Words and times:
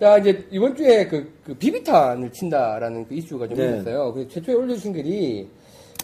자, 0.00 0.16
이제 0.18 0.46
이번 0.50 0.76
주에 0.76 1.06
그, 1.08 1.32
그 1.44 1.54
비비탄을 1.54 2.30
친다라는 2.32 3.06
그 3.08 3.14
이슈가 3.14 3.48
좀 3.48 3.56
네. 3.56 3.74
있었어요. 3.74 4.12
그 4.12 4.28
최초에 4.28 4.54
올려주신 4.54 4.92
글이 4.92 5.48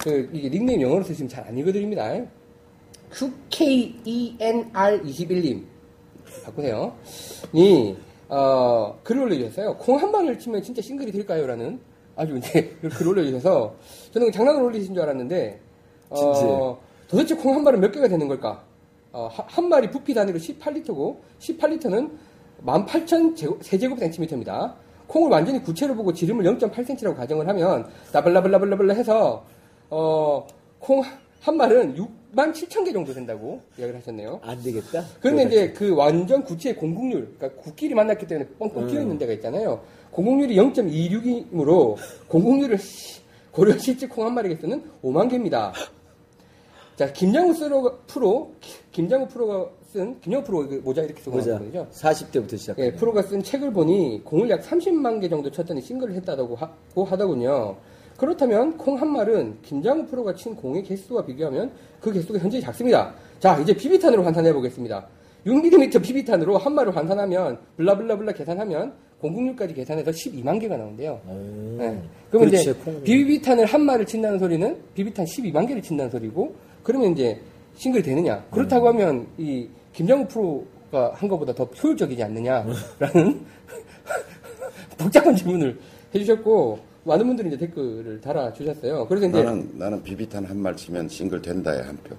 그 0.02 0.28
이게 0.32 0.50
닉네임 0.50 0.82
영어로 0.82 1.04
쓰시면 1.04 1.28
잘 1.28 1.44
안 1.46 1.56
읽어드립니다. 1.56 2.12
QKENR21님 3.12 5.62
바꾸세요. 6.44 6.92
이 7.52 7.94
어, 8.28 8.98
글을 9.04 9.22
올려주셨어요. 9.22 9.76
콩 9.76 9.96
한 9.98 10.10
방을 10.10 10.38
치면 10.40 10.60
진짜 10.62 10.82
싱글이 10.82 11.12
될까요? 11.12 11.46
라는 11.46 11.78
아주 12.16 12.36
이제 12.36 12.74
글 12.82 13.06
올려주셔서 13.08 13.74
저는 14.12 14.32
장난으로 14.32 14.64
올리신 14.66 14.92
줄 14.94 15.02
알았는데 15.04 15.60
어? 16.10 16.80
도대체 17.06 17.36
콩한 17.36 17.62
발은 17.62 17.78
몇 17.80 17.92
개가 17.92 18.08
되는 18.08 18.26
걸까? 18.26 18.64
어, 19.12 19.28
하- 19.30 19.44
한 19.46 19.68
마리 19.68 19.88
부피 19.88 20.12
단위로 20.14 20.36
18리터고 20.38 21.16
18리터는 21.38 22.10
18,000 22.64 23.36
세제곱 23.62 23.98
센티미터입니다. 23.98 24.74
콩을 25.06 25.30
완전히 25.30 25.62
구체로 25.62 25.94
보고 25.94 26.12
지름을 26.12 26.44
0.8cm라고 26.44 27.14
가정을 27.16 27.46
하면 27.48 27.86
나블라블라블라블라 28.12 28.94
해서 28.94 29.44
어, 29.90 30.46
콩한 30.78 31.56
말은 31.56 31.94
6만 31.94 32.52
7천 32.54 32.84
개 32.86 32.92
정도 32.92 33.12
된다고 33.12 33.60
이야기를 33.78 34.00
하셨네요. 34.00 34.40
안 34.42 34.62
되겠다. 34.62 35.04
그런데 35.20 35.42
이제 35.44 35.72
그 35.72 35.94
완전 35.94 36.42
구체의 36.42 36.76
공국률, 36.76 37.34
그러니까 37.38 37.60
국끼리 37.62 37.94
만났기 37.94 38.26
때문에 38.26 38.48
뻥뻥 38.58 38.86
튀어 38.88 39.00
있는 39.02 39.18
데가 39.18 39.32
있잖아요. 39.34 39.82
공국률이 40.10 40.56
0.26이므로 40.56 41.96
공국률을 42.28 42.78
시- 42.78 43.20
고려 43.52 43.76
실제 43.78 44.06
콩 44.08 44.24
한 44.26 44.34
마리에 44.34 44.56
쓰는 44.56 44.82
5만 45.02 45.28
개입니다. 45.28 45.72
자, 46.96 47.12
김장우 47.12 47.52
프로, 48.06 48.52
김장우 48.92 49.26
프로가 49.28 49.68
쓴, 49.94 50.20
김장우 50.20 50.42
프로 50.42 50.68
그 50.68 50.80
모자 50.84 51.02
이렇게 51.02 51.22
쓰고. 51.22 51.40
나온 51.40 51.70
거죠. 51.70 51.86
40대부터 51.92 52.58
시작. 52.58 52.76
예, 52.80 52.92
프로가 52.92 53.22
쓴 53.22 53.40
책을 53.40 53.72
보니 53.72 54.22
공을 54.24 54.50
약 54.50 54.60
30만 54.60 55.20
개 55.20 55.28
정도 55.28 55.48
쳤더니 55.48 55.80
싱글을 55.80 56.14
했다고 56.16 56.56
하고 56.56 57.04
하더군요. 57.04 57.76
그렇다면 58.16 58.76
콩 58.76 58.96
한 58.96 59.08
말은 59.12 59.58
김장우 59.62 60.06
프로가 60.06 60.34
친 60.34 60.56
공의 60.56 60.82
개수와 60.82 61.24
비교하면 61.24 61.70
그 62.00 62.12
개수가 62.12 62.40
현저히 62.40 62.60
작습니다. 62.60 63.14
자, 63.38 63.56
이제 63.60 63.72
비비탄으로 63.72 64.24
환산해 64.24 64.52
보겠습니다. 64.52 65.06
6mm 65.46 66.02
비비탄으로 66.02 66.58
한 66.58 66.74
말을 66.74 66.96
환산하면 66.96 67.58
블라블라블라 67.76 68.32
계산하면 68.32 68.94
공국률까지 69.20 69.74
계산해서 69.74 70.10
12만 70.10 70.60
개가 70.60 70.76
나온대요. 70.76 71.20
음, 71.26 71.76
네. 71.78 72.02
그러면 72.30 72.48
이제 72.48 72.64
그렇지, 72.72 72.80
콩. 72.84 73.02
비비탄을 73.04 73.64
한 73.66 73.80
말을 73.82 74.06
친다는 74.06 74.38
소리는 74.40 74.76
비비탄 74.94 75.24
12만 75.24 75.68
개를 75.68 75.82
친다는 75.82 76.10
소리고 76.10 76.54
그러면 76.82 77.12
이제 77.12 77.40
싱글이 77.76 78.02
되느냐? 78.02 78.44
그렇다고 78.50 78.88
하면 78.88 79.26
이 79.36 79.68
김정우 79.94 80.26
프로가 80.28 81.12
한 81.14 81.28
것보다 81.28 81.54
더 81.54 81.64
효율적이지 81.64 82.22
않느냐라는 82.22 82.74
복잡한 84.98 85.34
질문을 85.34 85.78
해주셨고 86.14 86.78
많은 87.04 87.26
분들이 87.26 87.48
이제 87.48 87.56
댓글을 87.58 88.20
달아주셨어요. 88.20 89.06
그래서 89.06 89.26
이제 89.28 89.42
나는 89.42 89.70
나는 89.74 90.02
비비탄 90.02 90.44
한 90.44 90.56
말 90.58 90.74
치면 90.76 91.08
싱글 91.08 91.40
된다에 91.42 91.80
한 91.82 91.96
표. 91.98 92.14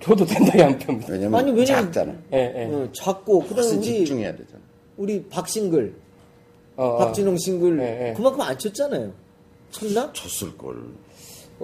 저도 0.00 0.24
된다에 0.24 0.62
한 0.62 0.78
표입니다. 0.78 1.12
왜냐면 1.12 1.40
아니, 1.40 1.50
왜냐면- 1.52 1.66
작잖아. 1.92 2.12
예, 2.32 2.52
예. 2.56 2.64
어, 2.74 2.88
작고 2.92 3.40
그다음에 3.40 3.62
훨씬 3.62 3.78
우리 3.78 3.84
집중해야 3.84 4.32
되잖아. 4.36 4.60
우리 4.96 5.24
박싱글, 5.28 5.94
어, 6.76 6.84
어. 6.84 6.98
박진홍 6.98 7.36
싱글 7.38 7.78
예, 7.80 8.08
예. 8.08 8.12
그만큼 8.14 8.40
안 8.40 8.56
쳤잖아요. 8.58 9.12
쳤나? 9.70 10.12
쳤을 10.12 10.56
걸. 10.56 10.76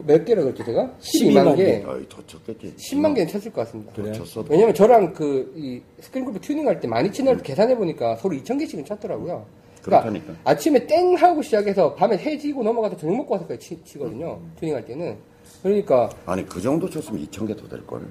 몇 0.06 0.24
개라 0.24 0.42
그랬죠 0.42 0.64
제가? 0.64 0.90
12만 1.00 1.44
12만 1.44 1.56
개. 1.56 1.84
아이 1.86 2.08
더 2.08 2.24
쳤겠지. 2.26 2.74
10만 2.76 3.14
개는 3.14 3.28
쳤을 3.28 3.52
것 3.52 3.64
같습니다. 3.66 3.92
그래요? 3.92 4.12
쳤어도. 4.14 4.46
왜냐면 4.50 4.74
저랑 4.74 5.12
그, 5.12 5.52
이, 5.56 5.80
스크린 6.00 6.24
골프 6.24 6.40
튜닝할 6.40 6.80
때 6.80 6.88
많이 6.88 7.10
치는 7.12 7.34
걸 7.34 7.42
계산해보니까 7.42 8.16
서로 8.16 8.34
2,000개씩은 8.36 8.84
쳤더라고요. 8.86 9.44
그러니까 9.82 10.10
그렇다니까. 10.10 10.34
아침에 10.44 10.86
땡 10.86 11.14
하고 11.14 11.40
시작해서 11.42 11.94
밤에 11.94 12.16
해지고 12.18 12.62
넘어가서 12.62 12.96
저녁 12.96 13.16
먹고 13.16 13.34
와서까지 13.34 13.60
치, 13.60 13.84
치거든요. 13.84 14.40
튜닝할 14.60 14.84
때는. 14.84 15.16
그러니까, 15.62 16.10
아니 16.26 16.44
그 16.46 16.60
정도 16.60 16.88
쳤으면 16.90 17.24
2천 17.26 17.46
개더 17.46 17.66
될 17.68 17.86
걸. 17.86 18.02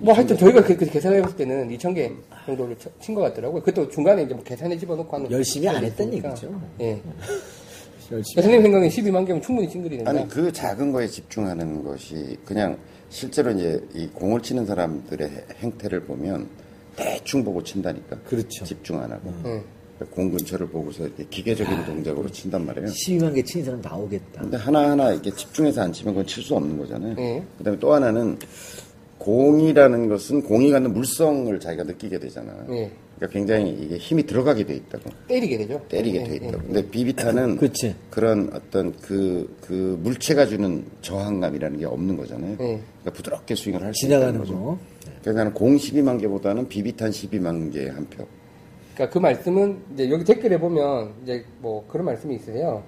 뭐 0.00 0.14
하여튼 0.14 0.36
저희가 0.36 0.64
그, 0.64 0.76
그 0.76 0.84
계산해봤을 0.86 1.36
때는 1.36 1.68
2,000개 1.76 2.12
정도를 2.46 2.76
친 3.00 3.14
것 3.14 3.20
같더라고요. 3.20 3.62
그것도 3.62 3.88
중간에 3.88 4.22
이제 4.22 4.34
뭐 4.34 4.42
계산해 4.42 4.76
집어넣고 4.78 5.14
하는. 5.16 5.30
열심히 5.30 5.68
안 5.68 5.84
했던. 5.84 6.12
얘기죠. 6.12 6.60
예. 6.80 7.00
열심히. 8.12 8.34
선생님 8.42 8.62
생각엔 8.62 8.88
12만 8.90 9.26
개면 9.26 9.42
충분히 9.42 9.68
싱글이 9.68 9.96
된다. 9.96 10.10
아니 10.10 10.28
그 10.28 10.52
작은 10.52 10.92
거에 10.92 11.06
집중하는 11.06 11.82
것이 11.82 12.36
그냥 12.44 12.76
실제로 13.08 13.50
이제 13.50 13.82
이 13.94 14.06
공을 14.08 14.40
치는 14.42 14.66
사람들의 14.66 15.30
행태를 15.58 16.00
보면 16.04 16.48
대충 16.96 17.42
보고 17.44 17.62
친다니까. 17.62 18.16
그렇죠. 18.20 18.64
집중 18.64 19.00
안 19.00 19.10
하고. 19.12 19.30
음. 19.44 19.62
공 20.10 20.30
근처를 20.32 20.66
보고서 20.66 21.04
이렇게 21.04 21.24
기계적인 21.30 21.84
동작으로 21.84 22.28
친단 22.30 22.66
말이에요. 22.66 22.88
12만 22.88 23.34
개 23.36 23.42
치는 23.44 23.64
사람 23.64 23.80
나오겠다. 23.82 24.40
근데 24.40 24.56
하나하나 24.56 25.12
이렇게 25.12 25.30
집중해서 25.30 25.80
안 25.82 25.92
치면 25.92 26.14
그건 26.14 26.26
칠 26.26 26.42
수 26.42 26.56
없는 26.56 26.76
거잖아요. 26.76 27.14
네. 27.14 27.44
그 27.56 27.62
다음에 27.62 27.78
또 27.78 27.92
하나는 27.94 28.36
공이라는 29.26 30.08
것은 30.08 30.42
공이 30.42 30.70
갖는 30.72 30.92
물성을 30.92 31.58
자기가 31.60 31.84
느끼게 31.84 32.18
되잖아. 32.18 32.52
네. 32.68 32.90
그러니까 33.16 33.38
굉장히 33.38 33.70
이게 33.80 33.96
힘이 33.96 34.24
들어가게 34.24 34.64
돼 34.66 34.74
있다고. 34.74 35.10
때리게 35.28 35.58
되죠. 35.58 35.80
때리게 35.88 36.20
예, 36.20 36.24
돼 36.24 36.32
예, 36.32 36.36
있다고. 36.36 36.58
근데 36.64 36.90
비비탄은 36.90 37.56
그치. 37.62 37.94
런 38.16 38.50
어떤 38.52 38.92
그, 39.00 39.56
그 39.60 39.96
물체가 40.02 40.46
주는 40.46 40.84
저항감이라는 41.02 41.78
게 41.78 41.86
없는 41.86 42.16
거잖아요. 42.16 42.50
네. 42.56 42.56
그러니까 42.56 43.10
부드럽게 43.14 43.54
스윙을 43.54 43.80
할 43.82 43.94
수 43.94 44.06
있다는 44.06 44.20
지나가는 44.20 44.38
거죠. 44.40 44.54
거. 44.54 44.78
그래서 45.22 45.38
나는 45.38 45.54
공 45.54 45.76
12만 45.76 46.20
개보다는 46.20 46.68
비비탄 46.68 47.10
12만 47.10 47.72
개 47.72 47.88
한 47.88 48.04
표. 48.10 48.26
그러니까 48.94 49.12
그 49.14 49.18
말씀은 49.20 49.78
이제 49.94 50.10
여기 50.10 50.24
댓글에 50.24 50.58
보면 50.58 51.12
이제 51.22 51.44
뭐 51.60 51.86
그런 51.88 52.06
말씀이 52.06 52.34
있으세요. 52.34 52.82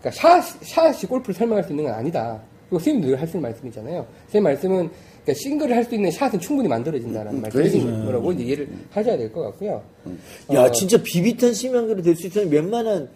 그러니까 0.00 0.10
샷, 0.12 0.40
샷이 0.62 1.02
골프를 1.08 1.34
설명할 1.34 1.62
수 1.62 1.70
있는 1.72 1.84
건 1.84 1.92
아니다. 1.94 2.40
그리고 2.70 2.78
선생님도 2.78 3.08
늘 3.08 3.20
하시는 3.20 3.42
말씀이잖아요. 3.42 4.06
선생님 4.26 4.42
말씀은 4.44 4.90
그러니까 5.24 5.34
싱글을 5.42 5.74
할 5.76 5.84
수 5.84 5.94
있는 5.94 6.10
샷은 6.10 6.38
충분히 6.38 6.68
만들어진다는 6.68 7.32
음, 7.32 7.40
말씀이신 7.42 7.84
그래요. 7.84 8.04
거라고 8.06 8.32
이제 8.32 8.44
이해를 8.44 8.68
하셔야 8.90 9.16
될 9.16 9.32
것 9.32 9.42
같고요. 9.42 9.82
야, 10.52 10.62
어, 10.64 10.70
진짜 10.72 10.98
비비탄 11.02 11.52
10만 11.52 11.88
개로 11.88 12.02
될수 12.02 12.26
있으면 12.26 12.50
웬만한 12.50 13.08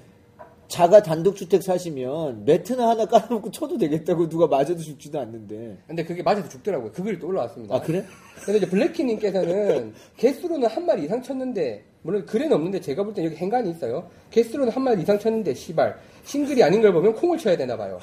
자가 0.68 1.02
단독주택 1.02 1.62
사시면 1.62 2.44
매트나 2.44 2.90
하나 2.90 3.06
깔아놓고 3.06 3.50
쳐도 3.50 3.78
되겠다고 3.78 4.28
누가 4.28 4.46
맞아도 4.46 4.76
죽지도 4.78 5.18
않는데. 5.18 5.78
근데 5.86 6.04
그게 6.04 6.22
맞아서 6.22 6.48
죽더라고요. 6.48 6.92
그 6.92 7.02
글이 7.02 7.18
또 7.18 7.28
올라왔습니다. 7.28 7.74
아, 7.74 7.80
그래? 7.80 8.04
근데 8.44 8.58
이제 8.58 8.68
블랙키님께서는 8.68 9.94
개수로는 10.18 10.68
한 10.68 10.84
마리 10.84 11.04
이상 11.04 11.22
쳤는데 11.22 11.84
물론 12.02 12.24
글에는 12.26 12.52
없는데 12.54 12.80
제가 12.80 13.02
볼 13.02 13.14
땐 13.14 13.24
여기 13.24 13.36
행간이 13.36 13.70
있어요. 13.70 14.08
개수로는 14.30 14.70
한 14.72 14.82
마리 14.84 15.02
이상 15.02 15.18
쳤는데 15.18 15.54
시발 15.54 15.98
싱글이 16.24 16.62
아닌 16.62 16.82
걸 16.82 16.92
보면 16.92 17.14
콩을 17.14 17.38
쳐야 17.38 17.56
되나 17.56 17.74
봐요. 17.76 17.98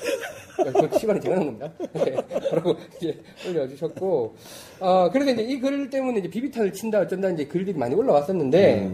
그 0.57 0.99
제가 0.99 1.13
하는 1.13 1.45
겁니다. 1.45 1.71
네, 1.93 2.15
그러고 2.49 2.75
이제 2.97 3.21
올려주셨고 3.47 4.35
어 4.79 5.09
그래서 5.11 5.31
이제 5.31 5.43
이 5.43 5.59
글 5.59 5.89
때문에 5.89 6.19
이제 6.19 6.29
비비탄을 6.29 6.73
친다 6.73 6.99
어쩐다 7.01 7.29
이제 7.29 7.45
글들이 7.45 7.77
많이 7.77 7.93
올라왔었는데 7.93 8.91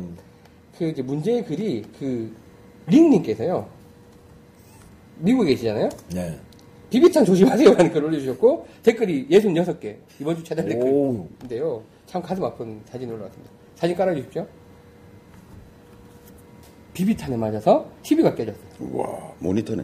그 0.78 0.86
이제 0.90 1.02
문제의 1.02 1.46
글이 1.46 1.86
그 1.98 2.36
링님께서요 2.88 3.68
미국에 5.19 5.52
계시잖아요. 5.52 5.90
네. 6.14 6.38
비비탄 6.90 7.24
조심하세요 7.24 7.74
라는 7.74 7.92
글 7.92 8.03
올려주셨고 8.03 8.68
댓글이 8.84 9.28
66개 9.30 9.96
이번 10.19 10.36
주 10.36 10.44
최다 10.44 10.64
오. 10.64 10.68
댓글인데요 10.68 11.84
참 12.06 12.22
가슴 12.22 12.44
아픈 12.44 12.81
사진이 12.86 13.09
올라왔습니다 13.14 13.50
사진 13.75 13.96
깔아주십시오 13.96 14.46
비비탄에 16.94 17.38
맞아서 17.38 17.90
TV가 18.03 18.36
깨졌어요 18.36 18.62
와 18.91 19.31
모니터네. 19.40 19.84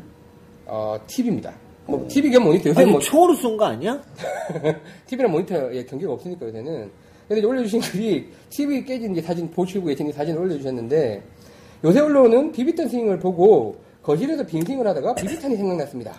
어, 0.65 0.97
TV입니다 1.07 1.53
뭐 1.85 2.05
TV 2.09 2.29
겸 2.29 2.43
모니터 2.43 2.69
요새 2.71 2.81
아니, 2.81 2.91
뭐 2.91 2.99
총으로 2.99 3.33
쏜 3.35 3.55
거 3.55 3.63
아니야? 3.65 4.01
TV랑 5.07 5.31
모니터에 5.31 5.85
경계가 5.85 6.11
없으니까 6.11 6.45
요새는 6.47 6.91
근데 7.29 7.45
올려주신 7.45 7.79
글이 7.79 8.29
TV 8.49 8.83
깨진 8.83 9.21
사진 9.21 9.49
보시고 9.49 9.89
예전에 9.89 10.11
사진을 10.11 10.41
올려주셨는데 10.41 11.23
요새 11.83 11.99
올라오는 11.99 12.51
비비탄 12.51 12.87
스윙을 12.89 13.19
보고 13.19 13.75
거실에서 14.03 14.45
빈스윙을 14.45 14.87
하다가 14.87 15.15
비비탄이 15.15 15.55
생각났습니다 15.57 16.13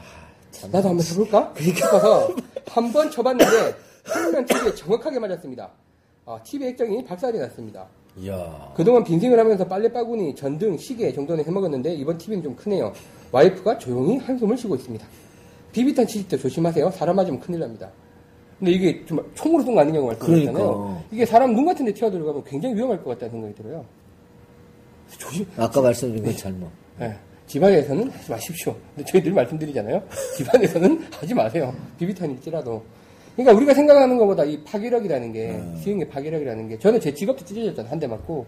나도 0.72 0.88
한번 0.88 0.98
쳐볼까? 1.04 1.52
싶어서 1.58 2.28
한 2.66 2.92
번 2.92 3.10
쳐봤는데 3.10 3.74
평면 4.04 4.44
TV에 4.46 4.74
정확하게 4.74 5.18
맞았습니다. 5.18 5.70
아, 6.26 6.38
TV 6.42 6.68
액정이 6.68 7.04
박살이 7.04 7.38
났습니다. 7.38 7.86
이야. 8.18 8.72
그동안 8.74 9.04
빈생을 9.04 9.38
하면서 9.38 9.66
빨래 9.66 9.90
바구니, 9.92 10.34
전등, 10.34 10.76
시계 10.76 11.12
정도는 11.12 11.44
해먹었는데 11.44 11.94
이번 11.94 12.18
TV는 12.18 12.42
좀 12.42 12.56
크네요. 12.56 12.92
와이프가 13.32 13.78
조용히 13.78 14.16
한숨을 14.18 14.56
쉬고 14.56 14.74
있습니다. 14.76 15.06
비비탄 15.72 16.06
치실 16.06 16.28
때 16.28 16.36
조심하세요. 16.36 16.90
사람 16.90 17.16
맞으면 17.16 17.40
큰일 17.40 17.60
납니다. 17.60 17.90
근데 18.58 18.72
이게 18.72 19.04
정말 19.06 19.24
총으로 19.34 19.62
쏜 19.62 19.74
거 19.74 19.80
아니냐고 19.82 20.06
말씀하셨잖아요. 20.08 20.52
그러니까. 20.54 21.02
이게 21.12 21.26
사람 21.26 21.54
눈 21.54 21.64
같은 21.66 21.84
데 21.84 21.92
튀어들어가면 21.94 22.44
굉장히 22.44 22.74
위험할 22.74 23.02
것 23.04 23.10
같다는 23.10 23.30
생각이 23.32 23.54
들어요. 23.54 23.84
조심, 25.16 25.46
아까 25.56 25.80
말씀드린 25.80 26.24
건 26.24 26.36
잘못. 26.36 26.68
예, 27.00 27.16
집안에서는 27.46 28.10
하지 28.10 28.30
마십시오. 28.30 28.76
근데 28.94 29.10
저희 29.10 29.22
늘 29.22 29.32
말씀드리잖아요. 29.32 30.02
집안에서는 30.36 31.06
하지 31.12 31.34
마세요. 31.34 31.74
비비탄일지라도. 31.98 32.82
그러니까 33.36 33.56
우리가 33.56 33.72
생각하는 33.74 34.18
것보다 34.18 34.44
이 34.44 34.62
파괴력이라는 34.64 35.32
게, 35.32 35.62
스윙의 35.82 36.08
파괴력이라는 36.08 36.68
게, 36.68 36.78
저는 36.78 37.00
제 37.00 37.14
직업도 37.14 37.44
찢어졌잖아요. 37.44 37.90
한 37.92 37.98
대 38.00 38.06
맞고. 38.06 38.44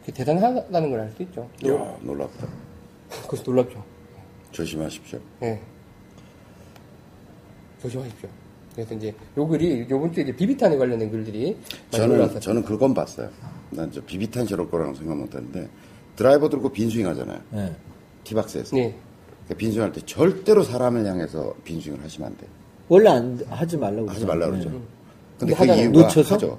그게 0.00 0.12
대단하다는 0.12 0.90
걸 0.90 1.00
알 1.00 1.10
수 1.16 1.22
있죠. 1.22 1.48
야, 1.66 1.96
놀랍다. 2.02 2.46
그래서 3.26 3.42
놀랍죠. 3.50 3.82
조심하십시오. 4.52 5.18
예. 5.42 5.58
조심하십시오. 7.82 8.28
그래서 8.74 8.94
이제 8.94 9.14
요 9.36 9.46
글이 9.46 9.86
요번 9.88 10.12
주에 10.12 10.24
이제 10.24 10.32
비비탄에 10.34 10.76
관련된 10.76 11.10
글들이 11.10 11.56
저는. 11.90 12.40
저는 12.40 12.62
그건 12.64 12.92
봤어요. 12.92 13.30
난 13.70 13.90
저 13.90 14.00
비비탄 14.04 14.46
저럴 14.46 14.68
거라고 14.70 14.94
생각 14.94 15.16
못 15.16 15.34
했는데 15.34 15.68
드라이버 16.16 16.48
들고 16.48 16.70
빈스윙 16.70 17.06
하잖아요. 17.08 17.38
네. 17.50 17.72
티박스에서. 18.24 18.76
네. 18.76 18.94
그러니까 19.44 19.54
빈스윙 19.58 19.82
할 19.84 19.92
때 19.92 20.00
절대로 20.06 20.62
사람을 20.62 21.04
향해서 21.06 21.54
빈스윙을 21.64 22.02
하시면 22.02 22.30
안 22.30 22.36
돼. 22.36 22.46
원래 22.88 23.10
안 23.10 23.38
하지 23.50 23.76
말라고 23.76 24.08
하지 24.08 24.24
말라 24.26 24.46
그러죠. 24.46 24.70
네. 24.70 24.78
근데 25.38 25.54
근데 25.54 25.74
그. 25.74 25.80
이유가 25.80 26.00
놓쳐서? 26.02 26.34
하죠. 26.36 26.58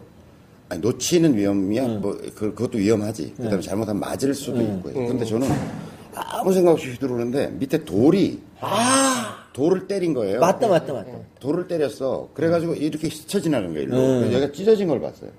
아니, 0.68 0.82
놓치는 0.82 1.36
위험이야. 1.38 1.88
뭐 2.00 2.18
그, 2.36 2.54
그것도 2.54 2.78
위험하지. 2.80 3.36
그다음에 3.38 3.62
잘못하면 3.62 4.00
맞을 4.00 4.34
수도 4.34 4.62
있고 4.62 4.90
요. 4.90 5.08
근데 5.08 5.24
저는 5.26 5.48
아무 6.16 6.52
생각 6.54 6.72
없이 6.72 6.90
휘두르는데 6.92 7.52
밑에 7.60 7.86
돌이 7.86 8.42
돌을 9.54 9.88
때린 9.88 10.14
거예요. 10.14 10.40
맞다 10.40 10.68
맞다 10.68 10.92
맞다. 10.94 11.12
돌을 11.40 11.68
때렸어. 11.68 12.30
그래가지고 12.34 12.74
이렇게 12.76 13.10
스쳐 13.10 13.40
지나간 13.40 13.74
거예요. 13.74 13.84
일로. 13.84 13.96
그래서 13.96 14.34
여기가 14.34 14.52
찢어진 14.52 14.88
걸 14.88 15.00
봤어요. 15.00 15.30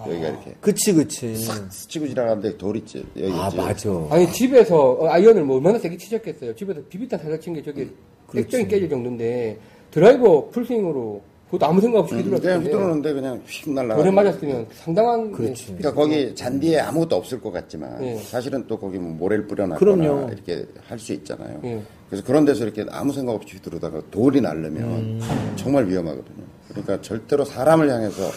여기가 0.00 0.28
이렇게 0.28 0.54
그치 0.60 0.92
그치. 0.94 1.36
스치고 1.36 2.08
지나가는데 2.08 2.56
돌 2.56 2.76
있지. 2.76 3.04
여기 3.16 3.32
아 3.32 3.46
있지. 3.48 3.56
맞아. 3.56 3.90
아니 4.10 4.32
집에서 4.32 4.92
어, 4.92 5.08
아이언을 5.08 5.44
뭐 5.44 5.56
얼마나 5.56 5.78
세게 5.78 5.96
치셨겠어요. 5.96 6.54
집에서 6.56 6.80
비비탄 6.88 7.20
살짝 7.20 7.40
친 7.40 7.52
게 7.54 7.62
저게 7.62 7.88
그렇지. 8.26 8.46
액정이 8.46 8.68
깨질 8.68 8.88
정도인데 8.88 9.58
드라이버 9.90 10.48
풀스윙으로 10.48 11.20
그것도 11.46 11.66
아무 11.66 11.82
생각 11.82 11.98
없이 12.00 12.14
음, 12.14 12.22
그냥 12.22 12.38
휘둘렀는데 12.40 12.70
휘두르는데 12.70 13.12
그냥 13.12 13.42
휙 13.46 13.70
날라가. 13.70 13.96
돌에 13.96 14.10
맞았으면 14.10 14.66
상당한 14.72 15.32
그렇지. 15.32 15.66
네, 15.66 15.76
그러니까 15.78 15.92
거기 16.02 16.34
잔디에 16.34 16.80
아무것도 16.80 17.14
없을 17.16 17.40
것 17.42 17.50
같지만 17.52 18.00
네. 18.00 18.16
사실은 18.16 18.64
또 18.66 18.78
거기 18.78 18.98
뭐 18.98 19.12
모래를 19.12 19.46
뿌려놨거나 19.46 19.78
그럼요. 19.78 20.30
이렇게 20.32 20.64
할 20.88 20.98
수 20.98 21.12
있잖아요. 21.12 21.60
네. 21.62 21.82
그래서 22.08 22.24
그런 22.26 22.46
데서 22.46 22.64
이렇게 22.64 22.86
아무 22.90 23.12
생각 23.12 23.32
없이 23.34 23.54
휘두르다가 23.56 24.00
돌이 24.10 24.40
날르면 24.40 24.82
음. 24.82 25.20
정말 25.56 25.86
위험하거든요. 25.86 26.44
그러니까 26.68 27.00
절대로 27.02 27.44
사람을 27.44 27.90
향해서 27.90 28.30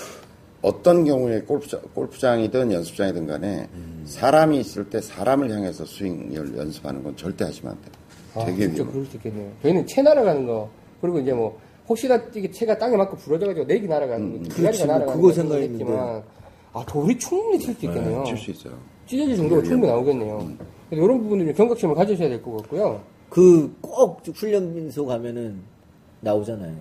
어떤 0.66 1.06
경우에 1.06 1.42
골프장, 1.42 1.80
골프장이든 1.94 2.72
연습장이든 2.72 3.28
간에 3.28 3.68
음. 3.76 4.02
사람이 4.08 4.60
있을 4.62 4.90
때 4.90 5.00
사람을 5.00 5.52
향해서 5.52 5.86
스윙을 5.86 6.58
연습하는 6.58 7.04
건 7.04 7.16
절대 7.16 7.46
하시면 7.46 7.74
안 7.74 7.82
돼요. 7.82 7.92
아, 8.34 8.46
되게 8.46 8.64
위험해요. 8.66 8.88
그럴 8.92 9.06
수 9.06 9.16
있겠네요. 9.18 9.52
저희는 9.62 9.86
채 9.86 10.02
날아가는 10.02 10.48
거 10.48 10.68
그리고 11.02 11.20
이제 11.20 11.34
뭐 11.34 11.60
혹시나 11.88 12.20
이게 12.34 12.50
채가 12.50 12.80
땅에 12.80 12.98
맞고 12.98 13.16
부러져가지고 13.18 13.68
내기 13.68 13.88
날아가는 13.88 14.32
거, 14.32 14.38
그렇지, 14.56 14.56
기다리가 14.56 14.86
뭐 14.86 14.94
날아가는 14.96 15.22
그거. 15.22 15.60
있지만 15.60 16.24
아 16.74 16.84
돌이 16.88 17.20
충분히 17.20 17.60
칠 17.60 17.76
수 17.76 17.86
있겠네요. 17.86 18.24
칠수 18.26 18.52
있어요. 18.52 18.74
찢어질 19.06 19.36
정도가 19.38 19.62
충분히 19.62 19.92
나오겠네요. 19.92 20.38
음. 20.40 20.58
이런 20.90 21.22
부분들은 21.22 21.54
경각심을 21.54 21.94
가지셔야 21.94 22.30
될 22.30 22.42
것 22.42 22.58
같고요. 22.58 23.02
그 23.30 23.72
꼭 23.82 24.22
훈련소 24.34 25.06
가면은 25.06 25.60
나오잖아요. 26.22 26.76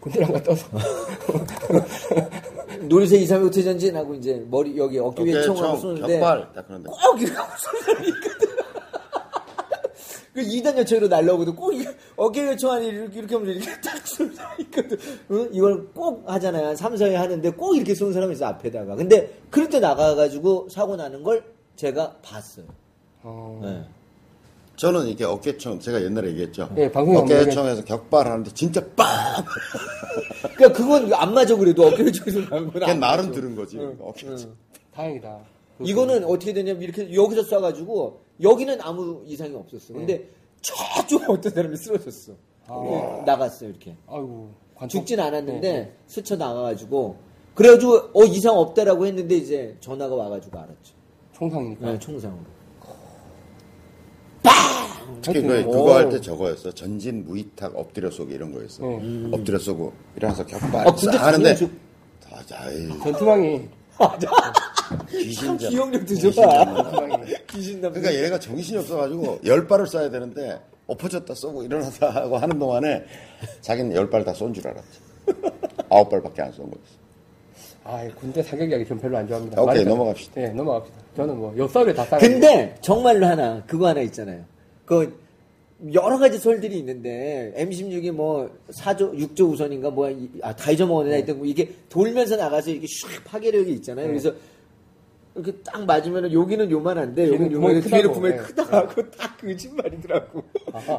군대랑 0.00 0.32
갔다 0.32 0.50
와서 0.50 0.66
놀이새 2.88 3.16
2, 3.18 3.26
3, 3.26 3.42
5 3.44 3.50
전진 3.50 3.96
하고 3.96 4.14
이제 4.14 4.44
머리 4.50 4.76
여기 4.78 4.98
어깨 4.98 5.22
위에 5.24 5.32
어깨 5.36 5.42
총을 5.42 5.62
총, 5.62 5.76
쏘는데 5.78 6.18
격발 6.20 6.52
딱 6.54 6.66
그런데 6.66 6.88
꼭 6.90 7.20
이렇게 7.20 7.36
하고 7.36 7.52
쏘는 7.58 7.82
사람이 7.84 8.08
있거든. 8.08 8.48
그 10.32 10.40
2단 10.42 10.78
여체로 10.78 11.08
날라오거든. 11.08 11.56
꼭 11.56 11.72
이- 11.74 11.84
어깨 12.16 12.44
위에 12.44 12.56
총 12.56 12.70
안에 12.70 12.86
이렇게, 12.86 13.18
이렇게 13.18 13.34
하면서 13.34 13.52
이렇게 13.52 13.80
딱 13.80 14.06
쏘는 14.06 14.34
사람이 14.34 14.62
있거든. 14.64 14.96
응? 15.32 15.48
이걸 15.52 15.88
꼭 15.92 16.22
하잖아요. 16.30 16.68
한 16.68 16.76
3, 16.76 16.94
4회 16.94 17.14
하는데 17.14 17.50
꼭 17.50 17.74
이렇게 17.74 17.94
쏘는 17.94 18.12
사람이 18.12 18.34
있어, 18.34 18.46
앞에다가. 18.46 18.94
근데 18.94 19.40
그럴 19.50 19.68
때 19.68 19.80
나가가지고 19.80 20.68
사고 20.70 20.94
나는 20.96 21.22
걸 21.24 21.44
제가 21.76 22.16
봤어요. 22.22 22.66
어, 23.22 23.60
네. 23.62 23.84
저는 24.80 25.08
이게 25.08 25.24
어깨총 25.24 25.78
제가 25.78 26.02
옛날에 26.02 26.30
얘기했죠. 26.30 26.70
네, 26.74 26.84
한번 26.84 27.18
어깨총에서 27.18 27.84
격발하는데 27.84 28.50
진짜 28.54 28.82
빵. 28.96 29.06
그러니까 30.56 30.72
그건 30.72 31.12
안 31.12 31.34
맞아 31.34 31.54
그래도 31.54 31.86
어깨 31.86 32.02
위에 32.02 32.10
총에서 32.10 32.40
나는 32.48 32.64
건 32.64 32.70
그냥 32.72 32.98
맞아. 32.98 33.30
들은 33.30 33.54
거지. 33.54 33.78
어깨총. 33.78 34.56
다행이다. 34.94 35.38
이거는 35.80 36.24
어떻게 36.24 36.54
되냐면 36.54 36.80
이렇게 36.80 37.12
여기서 37.12 37.42
쏴가지고 37.42 38.14
여기는 38.42 38.80
아무 38.80 39.22
이상이 39.26 39.54
없었어. 39.54 39.92
근데 39.92 40.26
저쪽 40.62 41.28
어떤 41.28 41.52
사람이 41.52 41.76
쓰러졌어. 41.76 42.32
네, 42.32 43.22
나갔어요 43.26 43.68
이렇게. 43.68 43.94
아이고 44.06 44.54
관통 44.76 44.88
죽진 44.88 45.20
않았는데 45.20 45.60
네, 45.60 45.92
스쳐 46.06 46.36
나가가지고 46.36 47.16
그래가지고 47.54 48.12
어 48.14 48.24
이상 48.24 48.56
없다라고 48.56 49.04
했는데 49.04 49.34
이제 49.36 49.76
전화가 49.80 50.14
와가지고 50.14 50.58
알았죠. 50.58 50.94
총상이니까. 51.34 51.92
네, 51.92 51.98
총상으로. 51.98 52.59
특히 55.22 55.42
그, 55.42 55.62
그거 55.64 55.82
오. 55.82 55.90
할때 55.92 56.20
저거였어. 56.20 56.72
전진 56.72 57.24
무이탁 57.24 57.76
엎드려 57.76 58.10
쏘기 58.10 58.34
이런 58.34 58.52
거였어. 58.52 58.82
네. 58.84 59.28
엎드려 59.32 59.58
쏘고 59.58 59.92
일어나서 60.16 60.46
격발 60.46 60.86
아, 60.88 60.92
근데 60.92 61.12
싹 61.16 61.26
하는데 61.26 61.54
저는 61.54 61.78
다자이 62.28 62.88
전투망이 63.02 63.68
귀신 65.10 65.58
잡. 65.58 65.68
기억력도 65.68 66.14
귀신 66.14 66.32
좋아. 66.32 66.48
잡는다. 66.64 66.82
전투망이 66.90 67.24
귀신 67.48 67.80
남. 67.80 67.92
그러니까 67.92 68.22
얘가 68.24 68.38
정신이 68.38 68.78
없어가지고 68.78 69.40
열 69.44 69.66
발을 69.66 69.86
쏴야 69.86 70.10
되는데 70.10 70.60
엎어졌다 70.86 71.32
쏘고 71.34 71.62
일어나서 71.64 72.08
하고 72.08 72.36
하는 72.38 72.58
동안에 72.58 73.04
자기는 73.60 73.94
열 73.94 74.10
발 74.10 74.24
다 74.24 74.32
쏜 74.32 74.52
줄 74.54 74.66
알았지. 74.66 75.00
아홉 75.90 76.08
발밖에 76.08 76.42
안 76.42 76.52
쏜 76.52 76.64
거였어. 76.70 77.00
아 77.84 78.06
군대 78.18 78.42
사격 78.42 78.68
이야기 78.70 78.84
좀 78.86 78.98
별로 78.98 79.16
안 79.18 79.26
좋아합니다. 79.26 79.60
오케이, 79.60 79.66
말했잖아요. 79.66 79.96
넘어갑시다. 79.96 80.40
네 80.40 80.48
넘어갑시다. 80.50 80.98
저는 81.16 81.36
뭐 81.38 81.54
엽서를 81.56 81.94
다 81.94 82.04
쌓아. 82.04 82.18
근데 82.18 82.74
정말로 82.80 83.26
하나 83.26 83.62
그거 83.66 83.88
하나 83.88 84.00
있잖아요. 84.02 84.44
그 84.90 85.16
여러 85.94 86.18
가지 86.18 86.36
설들이 86.36 86.76
있는데 86.80 87.54
M16이 87.56 88.10
뭐 88.10 88.50
4조 88.72 89.14
6조 89.16 89.52
우선인가 89.52 89.90
뭐아다 89.90 90.72
잊어먹었네 90.72 91.12
하여튼 91.12 91.38
뭐 91.38 91.46
이게 91.46 91.72
돌면서 91.88 92.34
나가서 92.34 92.70
이게 92.72 92.86
슉 92.88 93.22
파괴력이 93.24 93.70
있잖아요. 93.74 94.08
그래서 94.08 94.32
이렇게 95.36 95.52
딱 95.64 95.86
맞으면은 95.86 96.32
여기는 96.32 96.68
요만한데 96.72 97.28
여기는 97.28 97.52
요만한데 97.52 97.88
크다고. 97.88 98.14
구멍이 98.14 98.34
네. 98.34 98.42
크다 98.42 98.64
하고 98.64 99.10
딱 99.16 99.38
거짓말이더라고. 99.38 100.42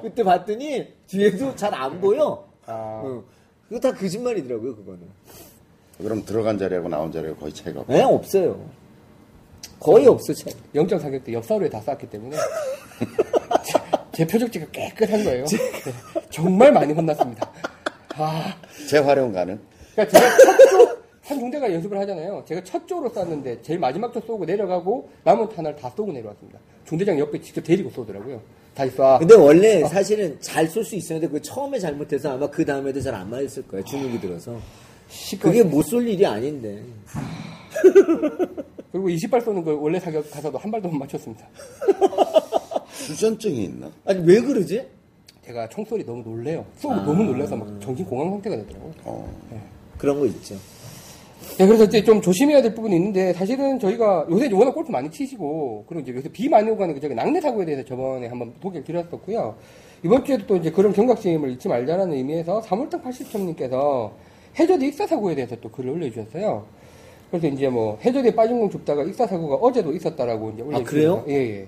그때 0.04 0.24
봤더니 0.24 0.88
뒤에도 1.08 1.54
잘 1.56 1.74
안 1.74 2.00
보여. 2.00 2.48
아. 2.66 3.02
어. 3.04 3.24
그거 3.68 3.80
다 3.82 3.94
거짓말이더라고요 3.94 4.76
그거는. 4.78 5.02
그럼 5.98 6.24
들어간 6.26 6.58
자리하고 6.58 6.88
나온 6.88 7.12
자리가 7.12 7.36
거의 7.36 7.54
차이가 7.54 7.82
없어. 7.82 7.92
네 7.94 8.02
없어요. 8.04 8.70
거의 9.82 10.08
없어 10.08 10.34
차이. 10.34 10.54
영장 10.76 10.98
사격도 10.98 11.34
엽서를 11.34 11.70
다 11.70 11.82
쌓았기 11.82 12.10
때문에 12.10 12.38
제, 14.22 14.26
제 14.26 14.28
표적지가 14.28 14.66
깨끗한 14.72 15.24
거예요. 15.24 15.46
네, 15.46 15.58
정말 16.30 16.72
많이 16.72 16.94
혼났습니다. 16.94 17.52
아, 18.16 18.56
재활용 18.88 19.32
가능? 19.32 19.60
그러니까 19.96 20.20
제가 20.20 20.38
첫조 20.38 21.02
산중대가 21.24 21.74
연습을 21.74 21.98
하잖아요. 22.00 22.44
제가 22.48 22.64
첫 22.64 22.88
조로 22.88 23.10
쐈는데 23.10 23.62
제일 23.62 23.80
마지막 23.80 24.14
조 24.14 24.20
쏘고 24.22 24.46
내려가고 24.46 25.10
남은 25.24 25.50
탄을 25.50 25.76
다 25.76 25.90
쏘고 25.96 26.12
내려왔습니다. 26.12 26.60
중대장 26.86 27.18
옆에 27.20 27.40
직접 27.42 27.62
데리고 27.64 27.90
쏘더라고요. 27.90 28.42
다시 28.76 28.96
쏴. 28.96 29.20
근데 29.20 29.36
원래 29.36 29.84
사실은 29.88 30.38
잘 30.40 30.68
쏠 30.68 30.84
수 30.84 30.96
있었는데 30.96 31.28
그 31.32 31.42
처음에 31.42 31.80
잘못해서 31.80 32.32
아마 32.34 32.48
그 32.50 32.64
다음에도 32.66 33.02
잘 33.02 33.14
안 33.16 33.30
맞았을 33.30 33.64
거예요. 33.68 33.84
주눅이 33.86 34.20
들어서. 34.20 34.58
그게 35.40 35.64
못 35.64 35.84
쏠 35.86 36.08
일이 36.08 36.26
아닌데. 36.26 36.82
그리고 38.92 39.08
20발 39.10 39.44
쏘는 39.44 39.64
걸 39.64 39.76
원래 39.76 40.00
사격 40.00 40.30
가서도 40.30 40.58
한 40.58 40.70
발도 40.70 40.90
못 40.90 40.98
맞췄습니다. 40.98 41.48
수전증이 43.16 43.64
있나? 43.64 43.92
아니 44.06 44.22
왜 44.26 44.42
그러지? 44.42 44.88
제가 45.46 45.68
총소리 45.70 46.06
너무 46.06 46.24
놀래요. 46.24 46.66
쏘고 46.78 46.96
너무 46.96 47.24
놀라서 47.24 47.56
막 47.56 47.68
정신 47.82 48.06
공황 48.06 48.30
상태가 48.32 48.56
되더라고요. 48.58 48.94
어. 49.06 49.28
그런 49.98 50.20
거 50.20 50.26
있죠. 50.28 50.56
네, 51.58 51.66
그래서 51.66 51.84
이제 51.84 52.04
좀 52.04 52.22
조심해야 52.22 52.62
될 52.62 52.74
부분이 52.74 52.96
있는데 52.96 53.34
사실은 53.34 53.80
저희가 53.80 54.28
요새 54.30 54.46
이제 54.46 54.56
워낙 54.56 54.72
골프 54.72 54.92
많이 54.92 55.10
치시고 55.10 55.86
그리고 55.88 56.02
이제 56.02 56.14
요새 56.16 56.30
비 56.30 56.48
많이 56.48 56.70
오고 56.70 56.82
하는 56.82 56.96
그 56.96 57.02
저기 57.02 57.14
낙뢰 57.14 57.42
사고에 57.42 57.66
대해서 57.66 57.84
저번에 57.84 58.28
한번 58.28 58.54
소개를 58.62 58.84
드렸었고요. 58.86 59.56
이번 60.04 60.24
주에도 60.24 60.48
또 60.48 60.56
이제 60.56 60.72
그런 60.72 60.94
경각심을 60.94 61.52
잊지 61.52 61.68
말자라는 61.68 62.16
의미에서 62.16 62.62
3월당 62.62 63.04
80점님께서 63.04 64.12
해저드 64.60 64.84
익사 64.84 65.08
사고에 65.08 65.36
대해서 65.36 65.56
또 65.62 65.70
글을 65.70 65.92
올려주셨어요. 65.92 66.66
그래서 67.30 67.48
이제 67.48 67.70
뭐 67.70 67.98
해저드에 68.04 68.34
빠진 68.36 68.60
공 68.60 68.70
줍다가 68.70 69.04
익사 69.04 69.26
사고가 69.28 69.56
어제도 69.56 69.92
있었다라고 69.94 70.52
이제 70.52 70.62
올려주셨어요. 70.64 70.86
그래요? 70.86 71.26
예, 71.28 71.34
예. 71.60 71.68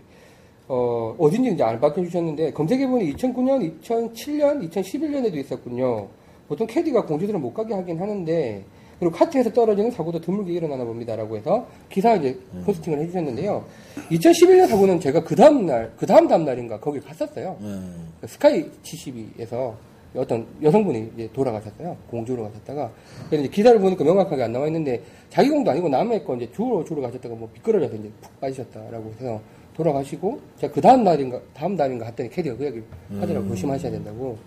어, 0.68 1.16
어딘지 1.18 1.52
이제 1.52 1.64
안 1.64 1.80
밝혀주셨는데, 1.80 2.54
검색해보니 2.54 3.14
2009년, 3.16 3.82
2007년, 3.82 4.70
2011년에도 4.70 5.36
있었군요. 5.36 6.08
보통 6.48 6.68
캐디가 6.68 7.06
공주들은 7.06 7.42
못 7.42 7.54
가게 7.54 7.74
하긴 7.74 8.00
하는데, 8.00 8.64
그리고 9.00 9.16
카트에서 9.16 9.52
떨어지는 9.52 9.92
사고도 9.92 10.22
드물게 10.22 10.54
일어나나 10.54 10.86
봅니다라고 10.86 11.36
해서 11.36 11.68
기사 11.90 12.16
이제 12.16 12.40
포스팅을 12.64 13.00
해주셨는데요. 13.00 13.66
2011년 14.12 14.68
사고는 14.68 15.00
제가 15.00 15.24
그 15.24 15.36
다음날, 15.36 15.92
그 15.98 16.06
다음 16.06 16.28
다음날인가 16.28 16.80
거기 16.80 17.02
갔었어요. 17.02 17.58
음. 17.62 18.14
스카이 18.26 18.64
72에서 18.82 19.74
어떤 20.16 20.46
여성분이 20.62 21.12
이제 21.16 21.30
돌아가셨어요. 21.34 21.98
공주로 22.10 22.44
가셨다가. 22.44 22.92
그래서 23.30 23.50
기사를 23.50 23.78
보니까 23.80 24.04
명확하게 24.04 24.44
안 24.44 24.52
나와 24.54 24.68
있는데 24.68 25.02
자기 25.30 25.50
공도 25.50 25.72
아니고 25.72 25.90
남의 25.90 26.24
거 26.24 26.36
이제 26.36 26.50
주로 26.54 26.84
주로 26.86 27.02
가셨다가 27.02 27.36
뭐 27.36 27.50
미끄러져서 27.54 27.96
이제 27.96 28.12
푹 28.22 28.40
빠지셨다라고 28.40 29.14
해서 29.20 29.42
돌아가시고 29.76 30.40
제가 30.60 30.74
그 30.74 30.82
다음 30.82 31.04
날인가 31.04 31.40
다음 31.54 31.76
날인가 31.76 32.06
했더니 32.08 32.30
캐디가 32.30 32.58
그 32.58 32.66
얘기를 32.66 32.84
하더라고 33.20 33.48
조심하셔야 33.50 33.92
된다고. 33.92 34.38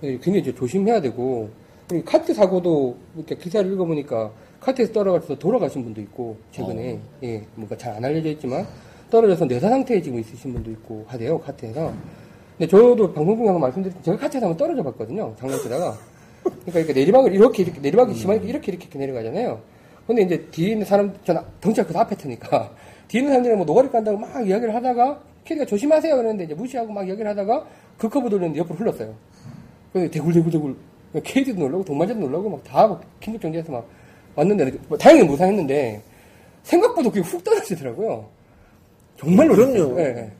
네, 0.00 0.10
굉장히 0.18 0.40
이제 0.40 0.54
조심해야 0.54 1.00
되고 1.00 1.48
그리고 1.88 2.04
카트 2.04 2.32
사고도 2.34 2.96
이렇게 3.16 3.34
기사를 3.36 3.70
읽어보니까 3.72 4.30
카트에서 4.60 4.92
떨어져서 4.92 5.38
돌아가신 5.38 5.84
분도 5.84 6.00
있고 6.00 6.36
최근에 6.50 6.98
예 7.22 7.42
뭔가 7.54 7.76
잘 7.76 7.94
안 7.96 8.04
알려져 8.04 8.30
있지만 8.30 8.66
떨어져서 9.10 9.44
뇌사 9.44 9.68
상태에 9.68 10.00
지금 10.00 10.18
있으신 10.18 10.52
분도 10.52 10.70
있고 10.70 11.04
하대요 11.06 11.38
카트에서. 11.40 11.92
근데 12.56 12.70
저도 12.70 13.12
방송 13.12 13.36
중에 13.36 13.46
한번 13.46 13.60
말씀드렸지만 13.60 14.02
제가 14.02 14.16
카트에서 14.18 14.46
한번 14.46 14.56
떨어져 14.56 14.82
봤거든요 14.82 15.34
장난치다가. 15.38 15.98
그러니까 16.42 16.78
이렇게 16.78 16.92
내리막을 16.92 17.34
이렇게 17.34 17.62
이렇게 17.62 17.80
내리막이 17.80 18.14
심하니까 18.14 18.46
이렇게 18.46 18.72
이렇게 18.72 18.84
이렇게 18.84 18.98
내려가잖아요. 18.98 19.60
근데 20.06 20.22
이제 20.22 20.46
뒤에 20.50 20.72
있는 20.72 20.84
사람 20.86 21.14
전 21.24 21.42
덩치가 21.60 21.86
크다 21.86 22.00
앞에 22.00 22.16
트니까 22.16 22.70
뒤에 23.08 23.20
있는 23.20 23.32
사람들이 23.32 23.54
뭐 23.56 23.64
노가리 23.64 23.90
깐다고 23.90 24.18
막 24.18 24.46
이야기를 24.46 24.74
하다가 24.74 25.20
캐디가 25.44 25.66
조심하세요 25.66 26.16
그랬는데 26.16 26.44
이제 26.44 26.54
무시하고 26.54 26.92
막 26.92 27.06
이야기를 27.06 27.30
하다가 27.30 27.66
그 27.98 28.08
커브 28.08 28.28
돌렸는데 28.30 28.58
옆으로 28.60 28.76
흘렀어요. 28.76 29.14
그래서 29.92 30.10
대굴대굴대굴 30.10 30.76
캐디도 31.22 31.60
놀라고 31.60 31.84
동반자도 31.84 32.20
놀라고 32.20 32.50
막 32.50 32.64
다 32.64 33.00
긴급 33.20 33.40
정지해서 33.40 33.70
막 33.70 33.86
왔는데 34.34 34.72
뭐 34.88 34.98
다행히 34.98 35.22
무사했는데 35.24 36.02
생각보다 36.64 37.08
그게 37.10 37.20
훅 37.20 37.44
떨어지더라고요. 37.44 38.26
정말로 39.16 39.54
그럼요. 39.54 40.00
예, 40.00 40.04
예. 40.04 40.30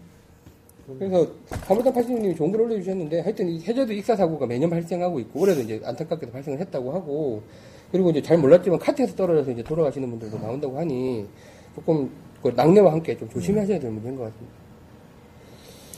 그래서 0.99 1.26
가물단 1.49 1.92
80님이 1.92 2.37
좋은 2.37 2.50
글 2.50 2.61
올려주셨는데 2.62 3.21
하여튼 3.21 3.49
이 3.49 3.61
해저드 3.61 3.92
익사 3.92 4.16
사고가 4.16 4.47
매년 4.47 4.68
발생하고 4.68 5.18
있고 5.21 5.40
올해도 5.40 5.62
이제 5.62 5.80
안타깝게도 5.85 6.33
발생을 6.33 6.59
했다고 6.61 6.92
하고 6.92 7.42
그리고 7.90 8.11
이제 8.11 8.21
잘 8.21 8.37
몰랐지만 8.37 8.78
카트에서 8.78 9.14
떨어져서 9.14 9.52
이제 9.52 9.62
돌아가시는 9.62 10.11
분들도 10.11 10.38
나온다고 10.38 10.78
하니 10.78 11.26
조금 11.75 12.11
그 12.44 12.48
낙뢰와 12.54 12.92
함께 12.92 13.16
좀 13.16 13.26
조심하셔야 13.30 13.80
될 13.80 13.90
문제인 13.90 14.16
것 14.16 14.24
같습니다. 14.24 14.54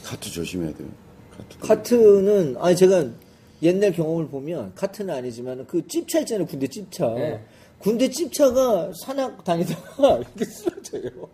카트 0.05 0.31
조심해야 0.31 0.73
돼요. 0.73 0.87
카트. 1.37 1.59
카트 1.59 1.93
는 1.95 2.55
아니 2.57 2.73
제가 2.73 3.05
옛날 3.61 3.91
경험을 3.91 4.29
보면 4.29 4.71
카트는 4.73 5.13
아니지만 5.13 5.67
그 5.67 5.85
찝차 5.85 6.21
있잖아요 6.21 6.47
군대 6.47 6.65
찝차 6.67 7.07
네. 7.15 7.41
군대 7.79 8.09
찝차가 8.09 8.91
산악 9.03 9.43
다니다가 9.43 10.19
이렇게 10.23 10.45
쓰러져요 10.45 11.27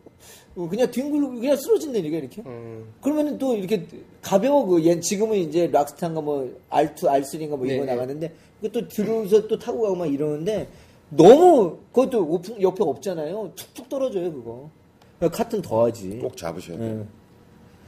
어, 0.55 0.67
그냥 0.67 0.89
뒹굴고 0.89 1.29
그냥 1.39 1.55
쓰러진다니까 1.57 2.17
이렇게 2.17 2.41
음, 2.45 2.85
그러면은 3.01 3.37
또 3.37 3.55
이렇게 3.55 3.85
가벼워 4.21 4.65
그 4.65 4.83
얘- 4.85 4.99
지금은 4.99 5.37
이제 5.37 5.67
락스타인가 5.67 6.21
뭐 6.21 6.49
R2 6.71 6.95
R3인가 7.03 7.49
뭐 7.49 7.65
이거 7.65 7.75
네, 7.75 7.79
네. 7.81 7.85
나가는데 7.85 8.33
그것도 8.61 8.87
들어서 8.87 9.47
또 9.47 9.59
타고 9.59 9.81
가고 9.83 9.95
막 9.95 10.11
이러는데 10.11 10.67
너무 11.09 11.77
그것도 11.91 12.25
오픈- 12.25 12.59
옆에 12.61 12.83
없잖아요 12.83 13.51
툭툭 13.55 13.87
떨어져요 13.89 14.33
그거 14.33 14.69
카트는 15.19 15.61
더 15.61 15.85
하지 15.85 16.17
꼭 16.21 16.35
잡으셔야 16.35 16.77
돼요. 16.77 17.05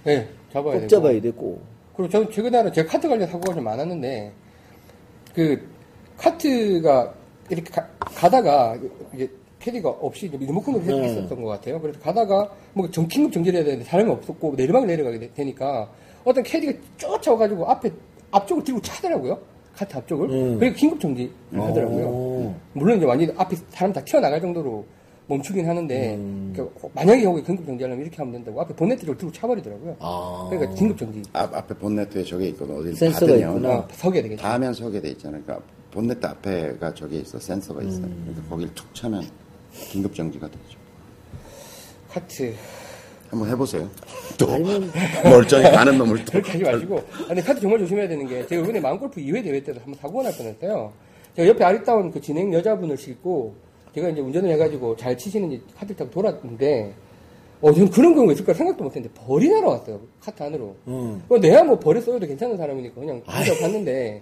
예. 0.07 0.15
네, 0.17 0.29
잡아야 0.53 0.73
꼭 0.73 0.79
되고. 0.79 0.87
잡아야 0.87 1.21
돼 1.21 1.31
꼭 1.31 1.61
그리고 1.95 2.11
저는 2.11 2.31
최근에 2.31 2.71
제가 2.71 2.89
카트 2.91 3.07
관련 3.07 3.27
사고가 3.27 3.53
좀 3.55 3.63
많았는데 3.63 4.31
그 5.33 5.61
카트가 6.17 7.13
이렇게 7.49 7.69
가, 7.71 7.87
다가 7.99 8.77
이제 9.13 9.29
캐디가 9.59 9.89
없이 9.89 10.27
리모컨으로 10.27 10.83
해- 10.83 10.87
네. 10.87 11.03
했었던 11.09 11.41
것 11.41 11.49
같아요. 11.49 11.79
그래서 11.81 11.99
가다가 11.99 12.49
뭐 12.73 12.89
정, 12.91 13.07
긴급 13.07 13.31
정지를 13.33 13.59
해야 13.59 13.65
되는데 13.65 13.85
사람이 13.85 14.09
없었고 14.11 14.53
내리막 14.55 14.85
내려가게 14.85 15.19
되- 15.19 15.33
되니까 15.33 15.89
어떤 16.23 16.43
캐디가 16.43 16.73
쫓아와가지고 16.97 17.65
앞에 17.69 17.91
앞쪽을 18.31 18.63
들고 18.63 18.81
차더라고요. 18.81 19.39
카트 19.75 19.97
앞쪽을. 19.97 20.29
음. 20.29 20.59
그래서 20.59 20.75
긴급 20.75 20.99
정지 20.99 21.31
하더라고요. 21.53 22.05
오. 22.07 22.55
물론 22.73 22.97
이제 22.97 23.05
완전히 23.05 23.33
앞에 23.37 23.55
사람 23.69 23.91
다 23.91 24.03
튀어나갈 24.03 24.39
정도로 24.39 24.85
멈추긴 25.27 25.67
하는데 25.67 26.15
음. 26.15 26.53
그러니까 26.55 26.87
만약에 26.93 27.23
여기 27.23 27.43
긴급 27.43 27.65
정지하려면 27.65 28.05
이렇게 28.05 28.17
하면 28.17 28.33
된다고 28.33 28.61
앞에 28.61 28.75
본네트 28.75 29.01
쪽을 29.01 29.17
들고 29.17 29.31
차버리더라고요. 29.31 29.95
아. 29.99 30.47
그러니까 30.49 30.73
긴급 30.75 30.97
정지 30.97 31.23
앞, 31.33 31.53
앞에 31.53 31.73
본네트에 31.75 32.23
저게 32.23 32.47
있거든. 32.49 32.75
어디 32.77 32.93
센서가 32.93 33.33
있구나. 33.35 33.69
어, 33.77 33.87
서게 33.91 34.21
되겠죠. 34.21 34.41
닿으면 34.41 34.73
서게 34.73 35.01
돼 35.01 35.09
있잖아요. 35.09 35.41
그러니까 35.43 35.65
본네트 35.91 36.25
앞에가 36.25 36.93
저게 36.93 37.17
있어. 37.17 37.39
센서가 37.39 37.81
있어요. 37.81 38.05
음. 38.05 38.23
그러니까 38.25 38.49
거길 38.49 38.73
툭 38.75 38.93
차면 38.93 39.23
긴급 39.71 40.13
정지가 40.13 40.47
되죠. 40.47 40.77
카트 42.09 42.53
한번 43.29 43.49
해보세요. 43.49 43.89
또 44.37 44.47
멀쩡히 45.23 45.63
가는 45.63 45.97
놈을 45.97 46.23
또 46.25 46.33
그렇게 46.33 46.51
하지 46.51 46.63
마시고 46.63 46.99
아, 46.99 47.27
근데 47.27 47.41
카트 47.41 47.59
정말 47.59 47.79
조심해야 47.79 48.07
되는 48.07 48.27
게 48.27 48.45
제가 48.45 48.61
이번에 48.61 48.79
마음골프 48.79 49.19
2회 49.19 49.43
대회 49.43 49.63
때도 49.63 49.79
한번 49.79 49.95
사고가 49.95 50.23
날 50.23 50.33
뻔했어요 50.37 50.93
제가 51.35 51.47
옆에 51.49 51.63
아리따운 51.63 52.11
그 52.11 52.21
진행 52.21 52.53
여자분을 52.53 52.97
싣고 52.97 53.55
제가 53.95 54.09
이제 54.09 54.19
운전을 54.19 54.49
해가지고 54.51 54.97
잘 54.97 55.17
치시는지 55.17 55.61
카트 55.73 55.95
타고 55.95 56.11
돌았는데 56.11 56.93
어, 57.61 57.71
저는 57.71 57.89
그런 57.89 58.13
경우가 58.13 58.33
있을까 58.33 58.53
생각도 58.53 58.83
못 58.83 58.93
했는데 58.93 59.15
벌이 59.15 59.49
날아왔어요 59.49 60.01
카트 60.19 60.43
안으로. 60.43 60.75
음. 60.87 61.23
어, 61.29 61.37
내가 61.39 61.63
뭐 61.63 61.79
벌에 61.79 62.01
써도 62.01 62.19
괜찮은 62.19 62.57
사람이니까 62.57 62.99
그냥 62.99 63.21
혼자 63.25 63.57
봤는데 63.61 64.21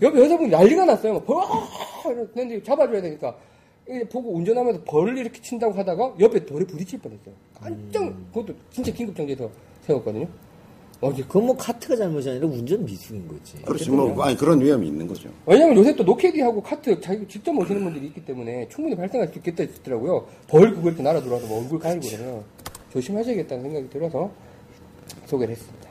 옆에 0.00 0.18
여자분이 0.18 0.48
난리가 0.48 0.86
났어요. 0.86 1.14
막 1.14 1.26
벌, 1.26 1.36
아! 1.44 1.68
이러는데 2.06 2.62
잡아줘야 2.62 3.02
되니까. 3.02 3.36
이게 3.86 4.02
보고 4.04 4.32
운전하면서 4.32 4.84
벌을 4.84 5.18
이렇게 5.18 5.42
친다고 5.42 5.74
하다가 5.74 6.14
옆에 6.18 6.46
돌에 6.46 6.64
부딪힐 6.64 6.98
뻔했어요. 7.00 7.34
깜짝 7.60 8.14
그것도 8.32 8.54
진짜 8.70 8.90
긴급정지해서 8.90 9.50
세웠거든요 9.82 10.26
어, 11.00 11.12
그건 11.12 11.46
뭐 11.46 11.56
카트가 11.56 11.96
잘못이 11.96 12.30
아니라 12.30 12.46
운전 12.46 12.84
미숙인 12.84 13.28
거지. 13.28 13.56
그렇지 13.62 13.90
뭐 13.90 14.22
아니 14.22 14.36
그런 14.36 14.60
위험이 14.60 14.88
있는 14.88 15.06
거죠. 15.06 15.28
왜냐면 15.46 15.76
요새 15.76 15.94
또 15.94 16.02
노캐디하고 16.02 16.62
카트 16.62 16.98
자기 17.00 17.26
직접 17.28 17.52
모시는 17.52 17.84
분들이 17.84 18.06
있기 18.06 18.24
때문에 18.24 18.68
충분히 18.68 18.96
발생할 18.96 19.28
수 19.28 19.38
있겠다 19.38 19.64
했더라고요. 19.64 20.26
벌 20.48 20.74
그거 20.74 20.88
이렇게 20.88 21.02
날아 21.02 21.22
들어와서 21.22 21.46
뭐 21.46 21.60
얼굴 21.60 21.78
가리고 21.78 22.06
그러면 22.08 22.42
조심하셔야겠다는 22.92 23.64
생각이 23.64 23.90
들어서 23.90 24.30
소개를 25.26 25.54
했습니다. 25.54 25.83